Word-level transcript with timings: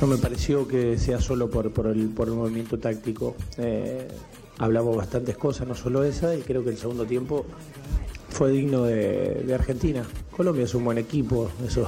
No 0.00 0.06
me 0.06 0.16
pareció 0.16 0.68
que 0.68 0.96
sea 0.96 1.20
solo 1.20 1.50
por, 1.50 1.72
por, 1.72 1.88
el, 1.88 2.08
por 2.08 2.28
el 2.28 2.34
movimiento 2.34 2.78
táctico. 2.78 3.34
Eh, 3.56 4.06
hablamos 4.58 4.96
bastantes 4.96 5.36
cosas, 5.36 5.66
no 5.66 5.74
solo 5.74 6.04
esa, 6.04 6.36
y 6.36 6.42
creo 6.42 6.62
que 6.62 6.70
el 6.70 6.78
segundo 6.78 7.04
tiempo 7.04 7.44
fue 8.28 8.52
digno 8.52 8.84
de, 8.84 9.42
de 9.44 9.54
Argentina. 9.54 10.04
Colombia 10.36 10.64
es 10.64 10.74
un 10.74 10.84
buen 10.84 10.98
equipo, 10.98 11.50
eso 11.66 11.84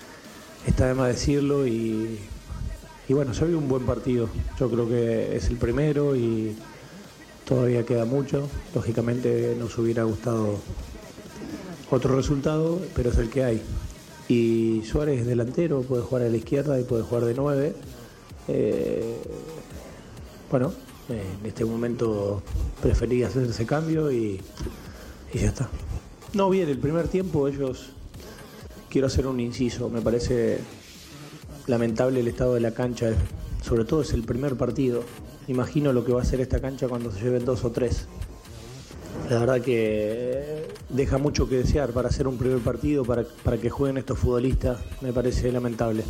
está 0.66 0.88
de 0.88 0.94
más 0.94 1.08
decirlo, 1.08 1.68
y, 1.68 2.18
y 3.08 3.14
bueno, 3.14 3.32
se 3.32 3.44
vio 3.44 3.58
un 3.58 3.68
buen 3.68 3.86
partido. 3.86 4.28
Yo 4.58 4.68
creo 4.68 4.88
que 4.88 5.36
es 5.36 5.48
el 5.48 5.56
primero 5.56 6.16
y 6.16 6.56
todavía 7.44 7.86
queda 7.86 8.04
mucho. 8.04 8.48
Lógicamente 8.74 9.54
nos 9.56 9.78
hubiera 9.78 10.02
gustado 10.02 10.58
otro 11.90 12.16
resultado, 12.16 12.80
pero 12.96 13.10
es 13.10 13.18
el 13.18 13.30
que 13.30 13.44
hay. 13.44 13.62
Y 14.28 14.82
Suárez 14.84 15.20
es 15.20 15.26
delantero, 15.26 15.82
puede 15.82 16.02
jugar 16.02 16.22
a 16.22 16.28
la 16.28 16.36
izquierda 16.36 16.80
y 16.80 16.84
puede 16.84 17.02
jugar 17.02 17.24
de 17.24 17.34
nueve. 17.34 17.74
Eh, 18.48 19.16
bueno, 20.50 20.72
en 21.08 21.46
este 21.46 21.64
momento 21.64 22.42
preferí 22.82 23.22
hacer 23.22 23.44
ese 23.44 23.66
cambio 23.66 24.10
y 24.10 24.40
ya 25.32 25.48
está. 25.48 25.68
No 26.32 26.50
bien, 26.50 26.68
el 26.68 26.78
primer 26.78 27.08
tiempo 27.08 27.48
ellos, 27.48 27.90
quiero 28.90 29.06
hacer 29.06 29.26
un 29.26 29.40
inciso, 29.40 29.88
me 29.88 30.00
parece 30.00 30.58
lamentable 31.66 32.20
el 32.20 32.28
estado 32.28 32.54
de 32.54 32.60
la 32.60 32.72
cancha, 32.72 33.12
sobre 33.62 33.84
todo 33.84 34.02
es 34.02 34.12
el 34.12 34.22
primer 34.22 34.56
partido. 34.56 35.02
Imagino 35.48 35.92
lo 35.92 36.04
que 36.04 36.12
va 36.12 36.22
a 36.22 36.24
ser 36.24 36.40
esta 36.40 36.60
cancha 36.60 36.88
cuando 36.88 37.12
se 37.12 37.20
lleven 37.22 37.44
dos 37.44 37.64
o 37.64 37.70
tres. 37.70 38.06
La 39.30 39.40
verdad 39.40 39.60
que 39.60 40.66
deja 40.88 41.18
mucho 41.18 41.48
que 41.48 41.56
desear 41.56 41.90
para 41.90 42.08
hacer 42.08 42.28
un 42.28 42.38
primer 42.38 42.58
partido, 42.58 43.04
para, 43.04 43.24
para 43.42 43.58
que 43.58 43.70
jueguen 43.70 43.98
estos 43.98 44.18
futbolistas, 44.18 44.78
me 45.00 45.12
parece 45.12 45.50
lamentable. 45.50 46.04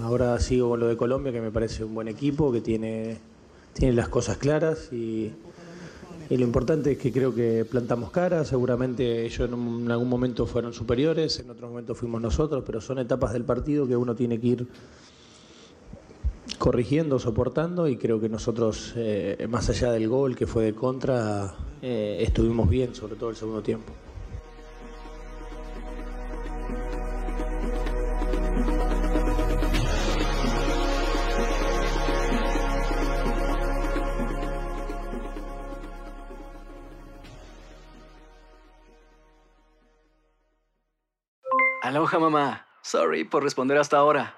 Ahora 0.00 0.38
sigo 0.40 0.70
con 0.70 0.80
lo 0.80 0.88
de 0.88 0.96
Colombia, 0.96 1.30
que 1.32 1.40
me 1.40 1.52
parece 1.52 1.84
un 1.84 1.94
buen 1.94 2.08
equipo, 2.08 2.50
que 2.52 2.60
tiene, 2.60 3.18
tiene 3.74 3.94
las 3.94 4.08
cosas 4.08 4.38
claras 4.38 4.92
y, 4.92 5.30
y 6.30 6.36
lo 6.36 6.44
importante 6.44 6.92
es 6.92 6.98
que 6.98 7.12
creo 7.12 7.32
que 7.32 7.64
plantamos 7.64 8.10
cara, 8.10 8.44
seguramente 8.44 9.24
ellos 9.24 9.48
en, 9.48 9.54
un- 9.54 9.84
en 9.84 9.90
algún 9.92 10.08
momento 10.08 10.44
fueron 10.44 10.72
superiores, 10.72 11.38
en 11.38 11.50
otro 11.50 11.68
momento 11.68 11.94
fuimos 11.94 12.20
nosotros, 12.20 12.64
pero 12.66 12.80
son 12.80 12.98
etapas 12.98 13.32
del 13.34 13.44
partido 13.44 13.86
que 13.86 13.96
uno 13.96 14.16
tiene 14.16 14.40
que 14.40 14.46
ir 14.48 14.66
corrigiendo, 16.58 17.18
soportando 17.18 17.88
y 17.88 17.96
creo 17.96 18.20
que 18.20 18.28
nosotros, 18.28 18.92
eh, 18.96 19.46
más 19.48 19.70
allá 19.70 19.92
del 19.92 20.08
gol 20.08 20.36
que 20.36 20.46
fue 20.46 20.64
de 20.64 20.74
contra, 20.74 21.54
eh, 21.80 22.18
estuvimos 22.20 22.68
bien, 22.68 22.94
sobre 22.94 23.16
todo 23.16 23.30
el 23.30 23.36
segundo 23.36 23.62
tiempo. 23.62 23.92
Aloha 41.82 42.18
mamá. 42.18 42.66
Sorry 42.82 43.24
por 43.24 43.42
responder 43.42 43.78
hasta 43.78 43.96
ahora. 43.96 44.37